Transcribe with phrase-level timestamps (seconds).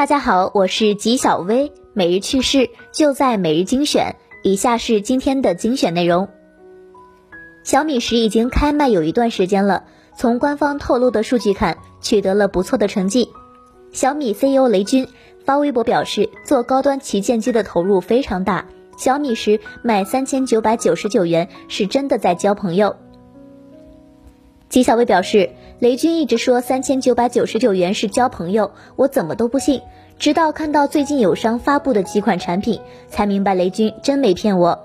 [0.00, 4.16] 大家好，我是吉小薇，每日趣事就在每日精选。
[4.42, 6.30] 以下是今天的精选内容。
[7.64, 9.84] 小米十已经开卖有一段时间了，
[10.16, 13.28] 从官方透露的数据看，取得了不错的成绩。
[13.92, 15.06] 小米 CEO 雷军
[15.44, 18.64] 发微博表示，做高端旗舰机的投入非常大，
[18.96, 22.96] 小米十卖三千九百九十九元是真的在交朋友。
[24.70, 25.50] 吉小薇表示，
[25.80, 29.80] 雷军一直说三千九百九十九元是交朋友，我怎么都不信，
[30.18, 34.78] 直到看到最近友商发布的几款产品，才明白雷军真没骗我。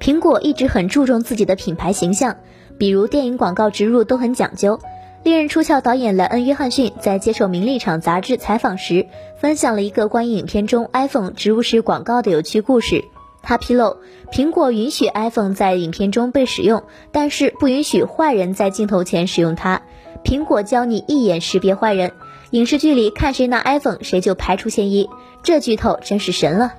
[0.00, 2.38] 苹果一直很注重自己的品牌形象，
[2.78, 4.80] 比如电影广告植入都很讲究。
[5.22, 9.06] 猎人出鞘导演莱恩·约翰逊在接受《名利场》杂志采访时，
[9.38, 13.04] 分享了一个关于影片中 iPhone 植入式广告的有趣故事。
[13.44, 13.98] 他披露，
[14.32, 19.82] 苹果允许 iPhone 在影片中被使用，但是不允许坏人在镜头前使用它。
[20.24, 22.12] 苹果教你一眼识别坏人，
[22.50, 25.08] 影视剧里看谁拿 iPhone 谁就排除嫌疑。
[25.42, 26.72] 这剧透真是神了。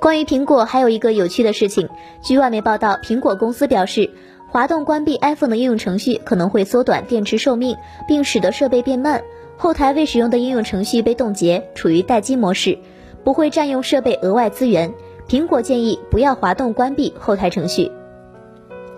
[0.00, 1.88] 关于苹果还有一个有趣的事情，
[2.22, 4.10] 据外媒报道，苹果公司表示，
[4.48, 7.76] 滑动关闭 iPhone 的应用程序可能会缩短电池寿命，
[8.08, 9.22] 并使得设备变慢。
[9.56, 12.78] 后台未使用的应用程序被冻结，处于待机模式。
[13.24, 14.92] 不会占用设备额外资源。
[15.28, 17.92] 苹果建议不要滑动关闭后台程序。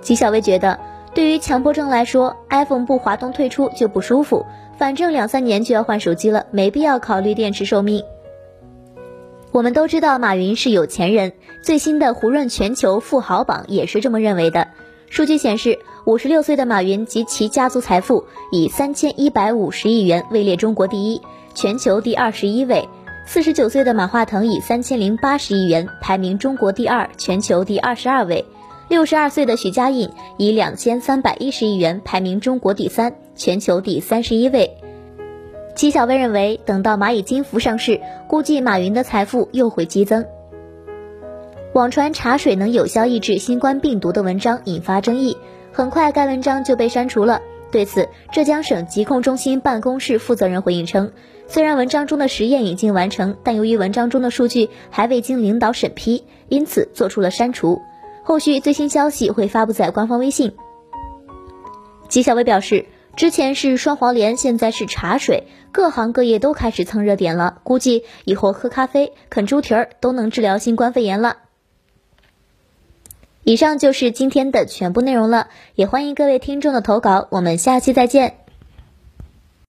[0.00, 0.80] 吉小薇觉得，
[1.14, 4.46] 对于强迫症来说，iPhone 不滑动退出就不舒服。
[4.78, 8.02] 反正两三年就要换手机了，没必要考虑电池寿命。
[9.52, 14.68] 我们都知道马云是有钱人，最新的胡润全球富豪榜也是这么认为的。
[15.10, 21.20] 数据显示，五十六岁的马云及其家族财富以三千一百五十亿元位列中国第一，
[21.54, 22.88] 全球第二十一位。
[23.24, 28.44] 四十九岁的马化腾以三千零八十亿元排名中国第二，全球第二十二位；
[28.88, 34.76] 六十二岁的许家印以两千三百一十亿元排名中国第三，全球第三十一位。
[35.74, 40.26] 纪晓薇认为，等到蚂蚁金服上市，估计马云的财富又会激增。
[41.72, 45.38] 网传茶水能有效抑制新冠病毒的文章引发争议，
[45.72, 47.40] 很快该文章就被删除了。
[47.72, 51.10] 对此，浙江省疾控中心办公室负责人回应称，
[51.48, 57.80] 虽然文章中的实验已经完成，但由于文章中的数据还未经领导审批，因此做出了删除。
[58.22, 60.52] 后续最新消息会发布在官方微信。
[62.08, 62.84] 纪晓薇表示，
[63.16, 71.38] 之前是双黄连，现在是茶水，各行各业都开始蹭热点了，估计以后喝咖啡、啃猪蹄儿都能治疗新冠肺炎了。
[73.44, 78.41] 以上就是今天的全部内容了，也欢迎各位听众的投稿，我们下期再见。